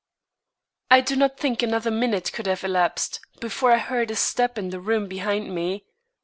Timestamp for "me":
5.53-5.85